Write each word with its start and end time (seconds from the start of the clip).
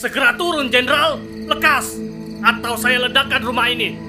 Segera 0.00 0.32
turun, 0.32 0.72
Jenderal. 0.72 1.20
Lekas. 1.44 2.00
Atau 2.40 2.72
saya 2.80 3.04
ledakan 3.04 3.44
rumah 3.44 3.68
ini. 3.68 4.00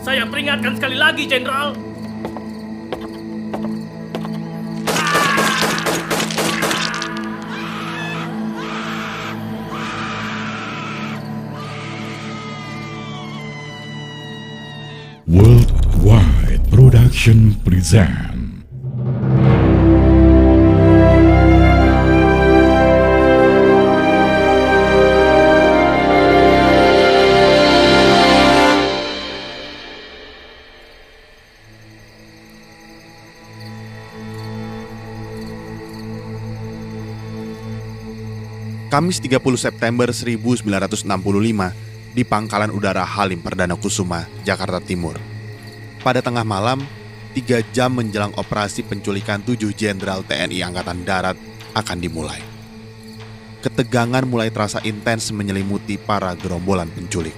Saya 0.00 0.24
peringatkan 0.24 0.80
sekali 0.80 0.96
lagi, 0.96 1.28
Jenderal. 1.28 1.76
Worldwide 15.28 16.64
Production 16.72 17.60
present 17.60 18.33
Kamis 38.94 39.18
30 39.18 39.42
September 39.58 40.14
1965 40.14 42.14
di 42.14 42.22
Pangkalan 42.22 42.70
Udara 42.70 43.02
Halim 43.02 43.42
Perdana 43.42 43.74
Kusuma, 43.74 44.22
Jakarta 44.46 44.78
Timur. 44.78 45.18
Pada 45.98 46.22
tengah 46.22 46.46
malam, 46.46 46.78
tiga 47.34 47.58
jam 47.74 47.90
menjelang 47.90 48.30
operasi 48.38 48.86
penculikan 48.86 49.42
tujuh 49.42 49.74
jenderal 49.74 50.22
TNI 50.22 50.70
Angkatan 50.70 51.02
Darat 51.02 51.34
akan 51.74 51.98
dimulai. 51.98 52.38
Ketegangan 53.66 54.22
mulai 54.30 54.54
terasa 54.54 54.78
intens 54.86 55.34
menyelimuti 55.34 55.98
para 55.98 56.30
gerombolan 56.38 56.86
penculik. 56.94 57.34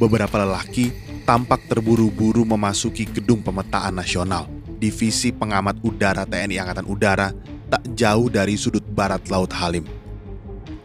Beberapa 0.00 0.40
lelaki 0.40 0.88
tampak 1.28 1.68
terburu-buru 1.68 2.48
memasuki 2.48 3.04
gedung 3.04 3.44
pemetaan 3.44 4.00
nasional, 4.00 4.48
divisi 4.80 5.36
pengamat 5.36 5.76
udara 5.84 6.24
TNI 6.24 6.56
Angkatan 6.56 6.88
Udara 6.88 7.28
tak 7.70 7.86
jauh 7.94 8.26
dari 8.26 8.58
sudut 8.58 8.82
barat 8.82 9.22
Laut 9.30 9.54
Halim. 9.54 9.86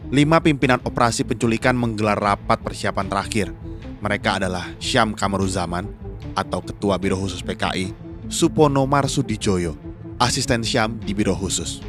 Lima 0.06 0.38
pimpinan 0.38 0.78
operasi 0.86 1.26
penculikan 1.26 1.74
menggelar 1.74 2.14
rapat 2.14 2.62
persiapan 2.62 3.10
terakhir. 3.10 3.50
Mereka 3.98 4.38
adalah 4.38 4.70
Syam 4.78 5.18
Kamaruzaman 5.18 5.90
atau 6.38 6.62
Ketua 6.62 6.94
Biro 6.94 7.18
Khusus 7.18 7.42
PKI, 7.42 7.90
Supono 8.30 8.86
Marsudijoyo, 8.86 9.74
Asisten 10.22 10.62
Syam 10.62 11.02
di 11.02 11.10
Biro 11.10 11.34
Khusus, 11.34 11.82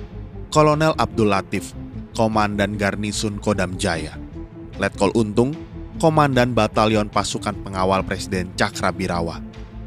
Kolonel 0.49 0.97
Abdul 0.97 1.29
Latif, 1.29 1.77
Komandan 2.17 2.73
Garnisun 2.73 3.37
Kodam 3.37 3.77
Jaya, 3.77 4.17
Letkol 4.81 5.13
Untung, 5.13 5.53
Komandan 6.01 6.57
Batalion 6.57 7.13
Pasukan 7.13 7.53
Pengawal 7.61 8.01
Presiden 8.01 8.49
Cakrabirawa, 8.57 9.37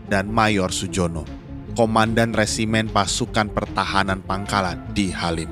dan 0.06 0.30
Mayor 0.30 0.70
Sujono, 0.70 1.26
Komandan 1.72 2.34
Resimen 2.34 2.90
Pasukan 2.90 3.46
Pertahanan 3.50 4.18
Pangkalan 4.26 4.90
di 4.90 5.14
Halim. 5.14 5.50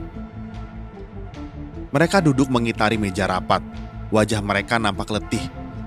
Mereka 1.89 2.21
duduk 2.21 2.51
mengitari 2.51 2.99
meja 2.99 3.31
rapat. 3.31 3.63
Wajah 4.11 4.43
mereka 4.43 4.77
nampak 4.77 5.09
letih. 5.15 5.43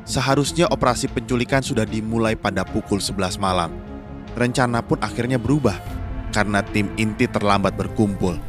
Seharusnya 0.07 0.65
operasi 0.71 1.11
penculikan 1.11 1.61
sudah 1.61 1.85
dimulai 1.85 2.33
pada 2.33 2.65
pukul 2.65 2.97
11 2.97 3.37
malam. 3.37 3.69
Rencana 4.33 4.79
pun 4.81 4.97
akhirnya 5.03 5.37
berubah 5.37 5.77
karena 6.31 6.63
tim 6.63 6.89
inti 6.95 7.27
terlambat 7.27 7.75
berkumpul. 7.75 8.39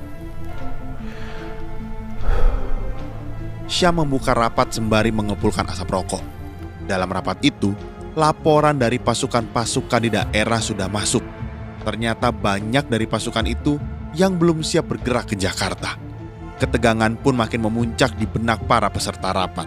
Syah 3.66 3.92
membuka 3.92 4.36
rapat 4.36 4.76
sembari 4.76 5.10
mengepulkan 5.10 5.66
asap 5.66 5.88
rokok. 5.90 6.22
Dalam 6.84 7.08
rapat 7.08 7.40
itu, 7.40 7.72
laporan 8.12 8.76
dari 8.76 9.00
pasukan-pasukan 9.00 10.00
di 10.04 10.10
daerah 10.12 10.60
sudah 10.60 10.92
masuk. 10.92 11.24
Ternyata 11.82 12.30
banyak 12.30 12.86
dari 12.86 13.06
pasukan 13.10 13.46
itu 13.46 13.76
yang 14.14 14.38
belum 14.38 14.62
siap 14.62 14.86
bergerak 14.86 15.34
ke 15.34 15.36
Jakarta. 15.38 15.98
Ketegangan 16.62 17.18
pun 17.18 17.34
makin 17.34 17.66
memuncak 17.66 18.14
di 18.14 18.22
benak 18.28 18.62
para 18.70 18.86
peserta 18.86 19.34
rapat. 19.34 19.66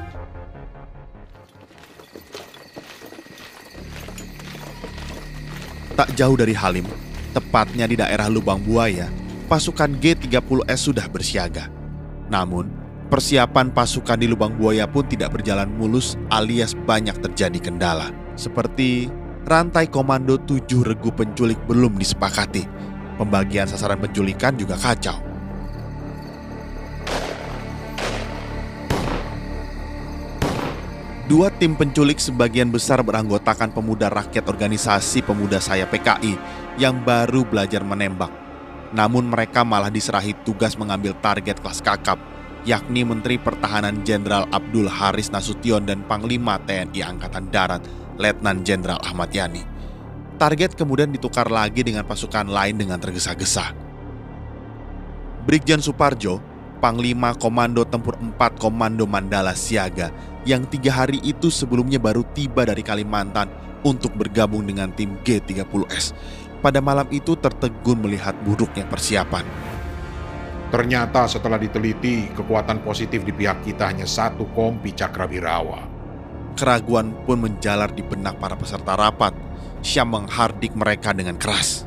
Tak 5.96 6.12
jauh 6.16 6.36
dari 6.36 6.52
Halim, 6.52 6.88
tepatnya 7.31 7.88
di 7.88 7.96
daerah 7.96 8.28
Lubang 8.28 8.59
Buaya, 8.59 9.08
pasukan 9.47 9.96
G30S 10.00 10.92
sudah 10.92 11.08
bersiaga. 11.08 11.72
Namun, 12.28 12.68
persiapan 13.08 13.72
pasukan 13.72 14.20
di 14.20 14.28
Lubang 14.28 14.59
Buaya 14.59 14.92
pun 14.92 15.08
tidak 15.08 15.40
berjalan 15.40 15.72
mulus 15.72 16.20
alias 16.36 16.76
banyak 16.76 17.16
terjadi 17.24 17.72
kendala. 17.72 18.12
Seperti 18.36 19.08
rantai 19.46 19.94
komando 19.94 20.42
tujuh 20.42 20.82
regu 20.82 21.14
penculik 21.14 21.62
belum 21.70 22.02
disepakati. 22.02 22.66
Pembagian 23.22 23.70
sasaran 23.70 24.02
penculikan 24.02 24.58
juga 24.58 24.74
kacau. 24.74 25.22
Dua 31.26 31.50
tim 31.50 31.74
penculik 31.74 32.22
sebagian 32.22 32.70
besar 32.70 33.02
beranggotakan 33.02 33.74
pemuda 33.74 34.14
rakyat 34.14 34.46
organisasi 34.46 35.26
pemuda 35.26 35.58
saya 35.58 35.90
PKI 35.90 36.38
yang 36.78 37.02
baru 37.02 37.46
belajar 37.46 37.82
menembak. 37.82 38.30
Namun 38.94 39.30
mereka 39.30 39.66
malah 39.66 39.90
diserahi 39.90 40.38
tugas 40.46 40.78
mengambil 40.78 41.18
target 41.26 41.58
kelas 41.66 41.82
kakap, 41.82 42.22
yakni 42.62 43.02
Menteri 43.02 43.42
Pertahanan 43.42 44.06
Jenderal 44.06 44.46
Abdul 44.54 44.86
Haris 44.86 45.34
Nasution 45.34 45.90
dan 45.90 46.06
Panglima 46.06 46.62
TNI 46.62 47.02
Angkatan 47.02 47.50
Darat 47.50 48.05
Letnan 48.16 48.64
Jenderal 48.64 49.02
Ahmad 49.03 49.31
Yani. 49.31 49.64
Target 50.36 50.76
kemudian 50.76 51.12
ditukar 51.12 51.48
lagi 51.48 51.80
dengan 51.80 52.03
pasukan 52.03 52.48
lain 52.48 52.76
dengan 52.76 53.00
tergesa-gesa. 53.00 53.72
Brigjen 55.48 55.80
Suparjo, 55.80 56.44
Panglima 56.84 57.31
Komando 57.38 57.88
Tempur 57.88 58.20
4 58.20 58.59
Komando 58.59 59.08
Mandala 59.08 59.56
Siaga 59.56 60.12
yang 60.44 60.68
tiga 60.68 60.92
hari 60.92 61.24
itu 61.24 61.48
sebelumnya 61.48 61.98
baru 61.98 62.28
tiba 62.36 62.68
dari 62.68 62.84
Kalimantan 62.84 63.48
untuk 63.86 64.12
bergabung 64.18 64.68
dengan 64.68 64.92
tim 64.92 65.16
G30S. 65.24 66.12
Pada 66.59 66.82
malam 66.82 67.06
itu 67.14 67.38
tertegun 67.38 68.03
melihat 68.03 68.34
buruknya 68.44 68.84
persiapan. 68.90 69.46
Ternyata 70.74 71.30
setelah 71.30 71.56
diteliti, 71.62 72.28
kekuatan 72.36 72.84
positif 72.84 73.24
di 73.24 73.32
pihak 73.32 73.64
kita 73.64 73.88
hanya 73.88 74.09
satu 74.09 74.50
kompi 74.52 74.92
Cakrabirawa. 74.92 75.95
Keraguan 76.56 77.12
pun 77.28 77.44
menjalar 77.44 77.92
di 77.92 78.00
benak 78.00 78.40
para 78.40 78.56
peserta 78.56 78.96
rapat. 78.96 79.36
Syam 79.84 80.16
menghardik 80.16 80.72
mereka 80.74 81.12
dengan 81.12 81.36
keras. 81.36 81.84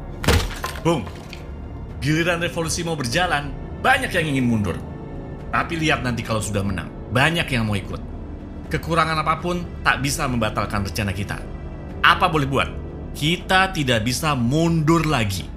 Bung, 0.85 1.03
giliran 2.05 2.39
revolusi 2.39 2.85
mau 2.87 2.95
berjalan, 2.95 3.51
banyak 3.81 4.13
yang 4.13 4.29
ingin 4.29 4.47
mundur. 4.47 4.77
Tapi 5.49 5.81
lihat 5.81 6.05
nanti 6.05 6.21
kalau 6.21 6.45
sudah 6.45 6.61
menang, 6.61 6.93
banyak 7.11 7.49
yang 7.49 7.65
mau 7.65 7.75
ikut. 7.75 7.99
Kekurangan 8.69 9.25
apa 9.25 9.41
pun 9.41 9.65
tak 9.81 10.05
bisa 10.05 10.29
membatalkan 10.29 10.85
rencana 10.85 11.17
kita. 11.17 11.41
Apa 12.05 12.29
boleh 12.29 12.45
buat? 12.45 12.69
Kita 13.17 13.73
tidak 13.73 14.05
bisa 14.05 14.37
mundur 14.37 15.09
lagi. 15.09 15.49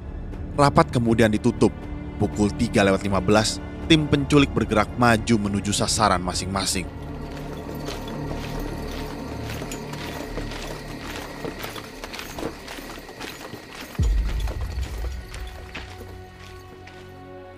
Rapat 0.55 0.89
kemudian 0.95 1.29
ditutup. 1.29 1.75
Pukul 2.15 2.53
3 2.55 2.87
lewat 2.87 3.03
15, 3.03 3.59
tim 3.91 4.07
penculik 4.07 4.55
bergerak 4.55 4.87
maju 4.95 5.35
menuju 5.35 5.75
sasaran 5.75 6.23
masing-masing. 6.23 7.00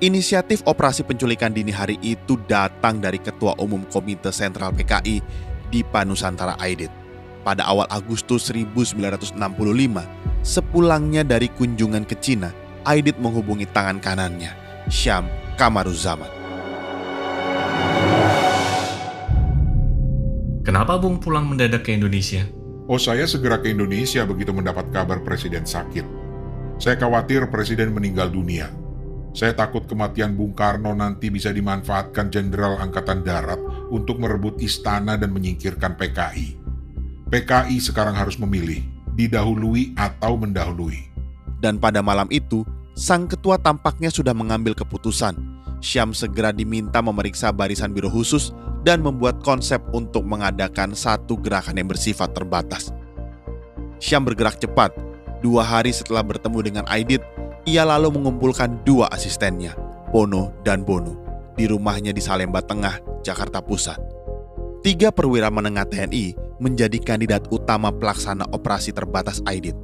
Inisiatif 0.03 0.59
operasi 0.67 1.07
penculikan 1.07 1.55
dini 1.55 1.71
hari 1.71 1.95
itu 2.03 2.35
datang 2.43 2.99
dari 2.99 3.23
Ketua 3.23 3.55
Umum 3.55 3.87
Komite 3.87 4.35
Sentral 4.35 4.75
PKI 4.75 5.23
di 5.71 5.79
Panusantara 5.79 6.59
Aidit. 6.59 6.91
Pada 7.47 7.63
awal 7.63 7.87
Agustus 7.87 8.51
1965, 8.51 9.39
sepulangnya 10.43 11.23
dari 11.23 11.47
kunjungan 11.47 12.03
ke 12.03 12.19
Cina, 12.19 12.51
Aidit 12.83 13.15
menghubungi 13.15 13.63
tangan 13.71 14.03
kanannya, 14.03 14.51
Syam 14.91 15.23
Kamaruzaman. 15.55 16.27
Kenapa 20.67 20.99
Bung 20.99 21.23
pulang 21.23 21.47
mendadak 21.47 21.87
ke 21.87 21.95
Indonesia? 21.95 22.43
Oh, 22.91 22.99
saya 22.99 23.23
segera 23.23 23.63
ke 23.63 23.71
Indonesia 23.71 24.27
begitu 24.27 24.51
mendapat 24.51 24.83
kabar 24.91 25.23
Presiden 25.23 25.63
sakit. 25.63 26.03
Saya 26.75 26.99
khawatir 26.99 27.47
Presiden 27.47 27.95
meninggal 27.95 28.27
dunia. 28.27 28.82
Saya 29.33 29.57
takut 29.57 29.89
kematian 29.89 30.37
Bung 30.37 30.53
Karno 30.53 30.93
nanti 30.93 31.33
bisa 31.33 31.49
dimanfaatkan 31.49 32.29
Jenderal 32.29 32.77
Angkatan 32.77 33.25
Darat 33.25 33.57
untuk 33.89 34.21
merebut 34.21 34.61
istana 34.61 35.17
dan 35.17 35.33
menyingkirkan 35.33 35.97
PKI. 35.97 36.53
PKI 37.33 37.81
sekarang 37.81 38.13
harus 38.13 38.37
memilih, 38.37 38.85
didahului 39.17 39.97
atau 39.97 40.37
mendahului. 40.37 41.09
Dan 41.57 41.81
pada 41.81 42.05
malam 42.05 42.29
itu, 42.29 42.61
sang 42.93 43.25
ketua 43.25 43.57
tampaknya 43.57 44.13
sudah 44.13 44.37
mengambil 44.37 44.77
keputusan. 44.77 45.33
Syam 45.81 46.13
segera 46.13 46.53
diminta 46.53 47.01
memeriksa 47.01 47.49
barisan 47.49 47.89
biro 47.89 48.13
khusus 48.13 48.53
dan 48.85 49.01
membuat 49.01 49.41
konsep 49.41 49.81
untuk 49.97 50.29
mengadakan 50.29 50.93
satu 50.93 51.41
gerakan 51.41 51.81
yang 51.81 51.89
bersifat 51.89 52.37
terbatas. 52.37 52.93
Syam 53.97 54.29
bergerak 54.29 54.61
cepat. 54.61 54.93
Dua 55.41 55.65
hari 55.65 55.89
setelah 55.89 56.21
bertemu 56.23 56.59
dengan 56.63 56.85
Aidit, 56.87 57.19
ia 57.63 57.83
lalu 57.87 58.19
mengumpulkan 58.19 58.83
dua 58.83 59.11
asistennya, 59.11 59.75
Pono 60.11 60.53
dan 60.63 60.83
Bono, 60.83 61.19
di 61.55 61.67
rumahnya 61.67 62.11
di 62.11 62.21
Salemba 62.21 62.63
Tengah, 62.63 63.23
Jakarta 63.23 63.63
Pusat. 63.63 63.99
Tiga 64.83 65.15
perwira 65.15 65.47
menengah 65.47 65.87
TNI 65.87 66.59
menjadi 66.59 66.99
kandidat 66.99 67.47
utama 67.49 67.89
pelaksana 67.91 68.43
operasi 68.51 68.91
terbatas 68.91 69.39
Aidit. 69.47 69.75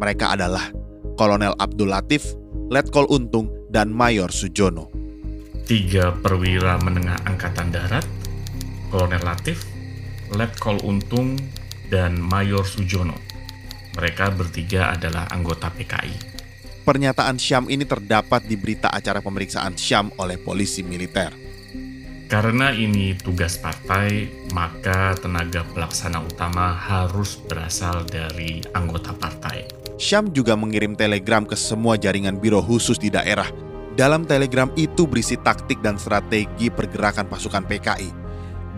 Mereka 0.00 0.32
adalah 0.32 0.72
Kolonel 1.20 1.52
Abdul 1.60 1.92
Latif, 1.92 2.32
Letkol 2.72 3.04
Untung, 3.12 3.52
dan 3.68 3.92
Mayor 3.92 4.32
Sujono 4.32 5.00
tiga 5.70 6.10
perwira 6.18 6.82
menengah 6.82 7.22
Angkatan 7.30 7.70
Darat, 7.70 8.02
Kolonel 8.90 9.22
Latif, 9.22 9.62
Letkol 10.34 10.82
Untung, 10.82 11.38
dan 11.86 12.18
Mayor 12.18 12.66
Sujono. 12.66 13.14
Mereka 13.94 14.34
bertiga 14.34 14.90
adalah 14.90 15.30
anggota 15.30 15.70
PKI. 15.70 16.29
Pernyataan 16.80 17.36
Syam 17.36 17.68
ini 17.68 17.84
terdapat 17.84 18.48
di 18.48 18.56
berita 18.56 18.88
acara 18.88 19.20
pemeriksaan 19.20 19.76
Syam 19.76 20.08
oleh 20.16 20.40
polisi 20.40 20.80
militer. 20.80 21.28
Karena 22.30 22.72
ini 22.72 23.12
tugas 23.18 23.60
partai, 23.60 24.30
maka 24.54 25.12
tenaga 25.18 25.66
pelaksana 25.76 26.24
utama 26.24 26.72
harus 26.72 27.36
berasal 27.36 28.06
dari 28.08 28.64
anggota 28.72 29.12
partai. 29.12 29.66
Syam 30.00 30.32
juga 30.32 30.56
mengirim 30.56 30.96
telegram 30.96 31.44
ke 31.44 31.58
semua 31.58 32.00
jaringan 32.00 32.40
biro 32.40 32.64
khusus 32.64 32.96
di 32.96 33.12
daerah 33.12 33.50
dalam 33.92 34.24
telegram 34.24 34.72
itu 34.78 35.04
berisi 35.04 35.36
taktik 35.36 35.84
dan 35.84 36.00
strategi 36.00 36.72
pergerakan 36.72 37.28
pasukan 37.28 37.66
PKI. 37.68 38.08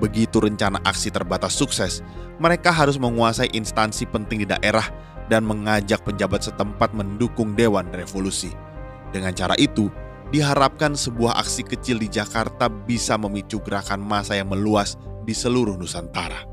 Begitu 0.02 0.42
rencana 0.42 0.82
aksi 0.82 1.14
terbatas 1.14 1.54
sukses, 1.54 2.02
mereka 2.42 2.74
harus 2.74 2.98
menguasai 2.98 3.54
instansi 3.54 4.10
penting 4.10 4.42
di 4.42 4.50
daerah 4.50 4.82
dan 5.30 5.46
mengajak 5.46 6.02
penjabat 6.02 6.46
setempat 6.46 6.94
mendukung 6.96 7.54
Dewan 7.54 7.90
Revolusi. 7.94 8.50
Dengan 9.12 9.36
cara 9.36 9.52
itu, 9.60 9.92
diharapkan 10.32 10.96
sebuah 10.96 11.36
aksi 11.42 11.68
kecil 11.68 12.00
di 12.00 12.08
Jakarta 12.08 12.72
bisa 12.72 13.20
memicu 13.20 13.60
gerakan 13.60 14.00
massa 14.00 14.34
yang 14.34 14.48
meluas 14.48 14.96
di 15.28 15.36
seluruh 15.36 15.76
Nusantara. 15.76 16.48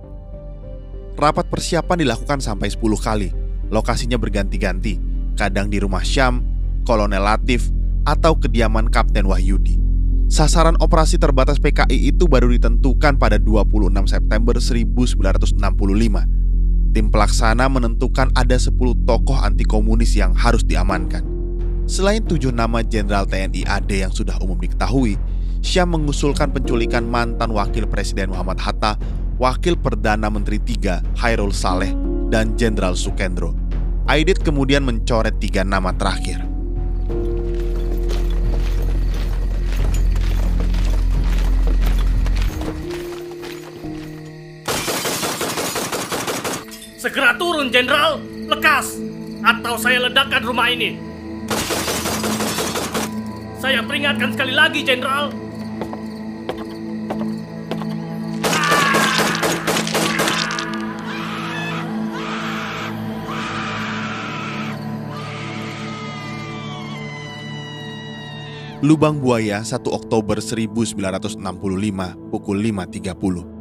Rapat 1.16 1.48
persiapan 1.48 2.04
dilakukan 2.04 2.40
sampai 2.40 2.72
10 2.72 2.80
kali. 3.00 3.30
Lokasinya 3.70 4.16
berganti-ganti, 4.20 5.00
kadang 5.36 5.72
di 5.72 5.80
rumah 5.80 6.04
Syam, 6.04 6.44
Kolonel 6.84 7.24
Latif, 7.24 7.72
atau 8.08 8.36
kediaman 8.40 8.88
Kapten 8.88 9.28
Wahyudi. 9.28 9.80
Sasaran 10.30 10.78
operasi 10.78 11.18
terbatas 11.18 11.58
PKI 11.58 12.14
itu 12.14 12.30
baru 12.30 12.54
ditentukan 12.54 13.18
pada 13.18 13.42
26 13.42 14.06
September 14.06 14.56
1965. 14.62 16.39
Tim 16.90 17.14
pelaksana 17.14 17.70
menentukan 17.70 18.34
ada 18.34 18.58
10 18.58 18.74
tokoh 19.06 19.38
anti 19.38 19.62
komunis 19.62 20.18
yang 20.18 20.34
harus 20.34 20.66
diamankan. 20.66 21.22
Selain 21.86 22.26
tujuh 22.26 22.50
nama 22.50 22.82
Jenderal 22.82 23.30
TNI 23.30 23.62
AD 23.66 23.90
yang 23.94 24.10
sudah 24.10 24.38
umum 24.42 24.58
diketahui, 24.58 25.14
Syam 25.62 25.94
mengusulkan 25.94 26.50
penculikan 26.50 27.06
mantan 27.06 27.54
Wakil 27.54 27.86
Presiden 27.86 28.34
Muhammad 28.34 28.58
Hatta, 28.58 28.98
Wakil 29.38 29.78
Perdana 29.78 30.34
Menteri 30.34 30.58
III 30.58 31.06
Hairul 31.22 31.54
Saleh, 31.54 31.94
dan 32.34 32.58
Jenderal 32.58 32.98
Sukendro. 32.98 33.54
Aidit 34.10 34.42
kemudian 34.42 34.82
mencoret 34.82 35.38
tiga 35.38 35.62
nama 35.62 35.94
terakhir. 35.94 36.49
Segera 47.10 47.34
turun, 47.42 47.74
Jenderal! 47.74 48.22
Lekas! 48.46 49.02
Atau 49.42 49.82
saya 49.82 49.98
ledakan 50.06 50.46
rumah 50.46 50.70
ini! 50.70 50.94
Saya 53.58 53.82
peringatkan 53.82 54.30
sekali 54.30 54.54
lagi, 54.54 54.86
Jenderal! 54.86 55.34
Lubang 68.86 69.18
Buaya 69.18 69.66
1 69.66 69.82
Oktober 69.90 70.38
1965 70.38 71.42
pukul 72.30 72.58
5.30 72.70 73.59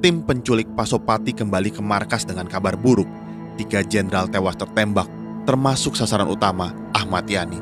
tim 0.00 0.22
penculik 0.24 0.68
Pasopati 0.76 1.32
kembali 1.32 1.72
ke 1.72 1.80
markas 1.80 2.28
dengan 2.28 2.46
kabar 2.48 2.76
buruk. 2.76 3.08
Tiga 3.56 3.80
jenderal 3.80 4.28
tewas 4.28 4.56
tertembak, 4.56 5.08
termasuk 5.48 5.96
sasaran 5.96 6.28
utama 6.28 6.72
Ahmad 6.92 7.24
Yani. 7.24 7.56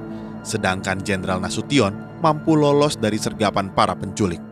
Sedangkan 0.45 1.01
Jenderal 1.01 1.41
Nasution 1.41 1.95
mampu 2.21 2.53
lolos 2.53 3.01
dari 3.01 3.17
sergapan 3.17 3.73
para 3.73 3.97
penculik. 3.97 4.43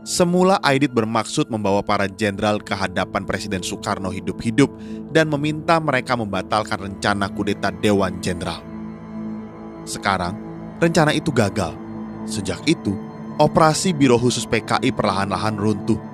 Semula 0.00 0.56
Aidit 0.64 0.96
bermaksud 0.96 1.52
membawa 1.52 1.84
para 1.84 2.08
jenderal 2.08 2.56
ke 2.56 2.72
hadapan 2.72 3.28
Presiden 3.28 3.60
Soekarno 3.60 4.08
hidup-hidup 4.08 4.72
dan 5.12 5.28
meminta 5.28 5.76
mereka 5.76 6.16
membatalkan 6.16 6.80
rencana 6.80 7.28
kudeta 7.28 7.68
Dewan 7.68 8.16
Jenderal. 8.24 8.64
Sekarang, 9.84 10.32
rencana 10.80 11.12
itu 11.12 11.28
gagal. 11.28 11.76
Sejak 12.24 12.64
itu, 12.64 12.96
operasi 13.36 13.92
Biro 13.92 14.16
Khusus 14.16 14.48
PKI 14.48 14.88
perlahan-lahan 14.96 15.60
runtuh 15.60 16.09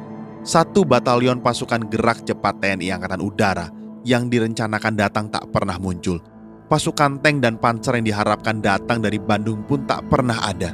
satu 0.47 0.87
batalion 0.87 1.43
pasukan 1.43 1.91
gerak 1.91 2.23
cepat 2.23 2.63
TNI 2.63 2.95
Angkatan 2.95 3.19
Udara 3.19 3.67
yang 4.07 4.31
direncanakan 4.31 4.95
datang 4.95 5.27
tak 5.27 5.51
pernah 5.51 5.75
muncul. 5.75 6.23
Pasukan 6.71 7.19
tank 7.19 7.43
dan 7.43 7.59
panzer 7.59 7.99
yang 7.99 8.07
diharapkan 8.07 8.63
datang 8.63 9.03
dari 9.03 9.19
Bandung 9.19 9.67
pun 9.67 9.83
tak 9.91 10.07
pernah 10.07 10.39
ada. 10.47 10.71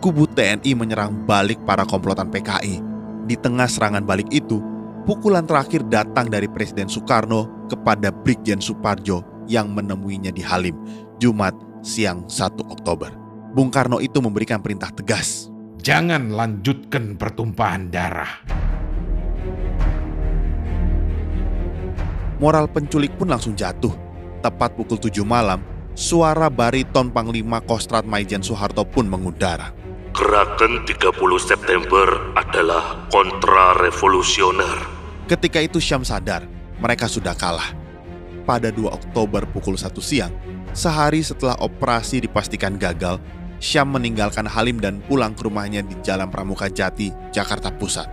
Kubu 0.00 0.24
TNI 0.32 0.72
menyerang 0.72 1.28
balik 1.28 1.60
para 1.68 1.84
komplotan 1.84 2.32
PKI. 2.32 2.80
Di 3.28 3.36
tengah 3.36 3.68
serangan 3.68 4.08
balik 4.08 4.32
itu, 4.32 4.64
pukulan 5.04 5.44
terakhir 5.44 5.84
datang 5.92 6.32
dari 6.32 6.48
Presiden 6.48 6.88
Soekarno 6.88 7.68
kepada 7.68 8.08
Brigjen 8.08 8.64
Suparjo 8.64 9.20
yang 9.44 9.72
menemuinya 9.72 10.32
di 10.32 10.40
Halim, 10.40 10.80
Jumat 11.20 11.52
siang 11.84 12.24
1 12.24 12.72
Oktober. 12.72 13.12
Bung 13.52 13.68
Karno 13.68 14.00
itu 14.00 14.24
memberikan 14.24 14.64
perintah 14.64 14.88
tegas. 14.88 15.52
Jangan 15.84 16.32
lanjutkan 16.32 17.20
pertumpahan 17.20 17.92
darah. 17.92 18.63
Moral 22.38 22.66
penculik 22.70 23.14
pun 23.14 23.30
langsung 23.30 23.54
jatuh. 23.54 23.92
Tepat 24.44 24.76
pukul 24.76 25.00
7 25.00 25.24
malam, 25.24 25.62
suara 25.96 26.50
bariton 26.52 27.08
Panglima 27.08 27.62
Kostrat 27.64 28.04
Maijen 28.04 28.44
Soeharto 28.44 28.84
pun 28.84 29.08
mengudara. 29.08 29.72
Gerakan 30.14 30.86
30 30.86 31.10
September 31.42 32.06
adalah 32.38 33.08
kontra-revolusioner. 33.10 34.86
Ketika 35.26 35.58
itu 35.58 35.82
Syam 35.82 36.06
sadar, 36.06 36.46
mereka 36.78 37.10
sudah 37.10 37.34
kalah. 37.34 37.74
Pada 38.44 38.68
2 38.68 38.92
Oktober 38.92 39.48
pukul 39.48 39.74
1 39.74 39.90
siang, 40.04 40.30
sehari 40.76 41.24
setelah 41.24 41.56
operasi 41.58 42.20
dipastikan 42.22 42.76
gagal, 42.76 43.18
Syam 43.56 43.96
meninggalkan 43.96 44.44
Halim 44.44 44.76
dan 44.76 45.00
pulang 45.08 45.32
ke 45.32 45.48
rumahnya 45.48 45.80
di 45.80 45.96
Jalan 46.04 46.28
Pramuka 46.28 46.68
Jati, 46.68 47.08
Jakarta 47.32 47.72
Pusat. 47.72 48.06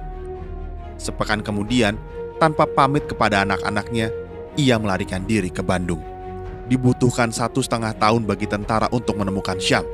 Sepekan 0.95 1.43
kemudian, 1.43 1.99
tanpa 2.41 2.65
pamit 2.65 3.05
kepada 3.05 3.45
anak-anaknya, 3.45 4.09
ia 4.57 4.81
melarikan 4.81 5.21
diri 5.21 5.53
ke 5.53 5.61
Bandung. 5.61 6.01
Dibutuhkan 6.65 7.29
satu 7.29 7.61
setengah 7.61 7.93
tahun 7.93 8.25
bagi 8.25 8.49
tentara 8.49 8.89
untuk 8.89 9.21
menemukan 9.21 9.61
Syam. 9.61 9.85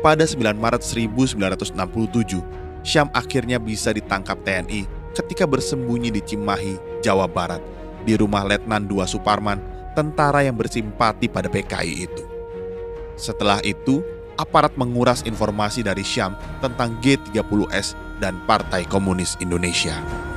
Pada 0.00 0.24
9 0.24 0.56
Maret 0.56 0.80
1967, 0.80 2.40
Syam 2.80 3.12
akhirnya 3.12 3.60
bisa 3.60 3.92
ditangkap 3.92 4.40
TNI 4.40 4.88
ketika 5.12 5.44
bersembunyi 5.44 6.08
di 6.08 6.24
Cimahi, 6.24 7.04
Jawa 7.04 7.28
Barat, 7.28 7.60
di 8.08 8.16
rumah 8.16 8.48
Letnan 8.48 8.88
II 8.88 9.04
Suparman, 9.04 9.60
tentara 9.92 10.40
yang 10.40 10.56
bersimpati 10.56 11.28
pada 11.28 11.52
PKI 11.52 12.08
itu. 12.08 12.24
Setelah 13.14 13.60
itu, 13.60 14.00
aparat 14.40 14.72
menguras 14.80 15.20
informasi 15.22 15.84
dari 15.84 16.00
Syam 16.00 16.32
tentang 16.64 16.96
G30S 17.04 17.94
dan 18.24 18.40
Partai 18.48 18.88
Komunis 18.88 19.36
Indonesia. 19.44 20.31